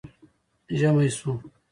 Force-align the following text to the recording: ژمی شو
ژمی 0.77 1.09
شو 1.17 1.31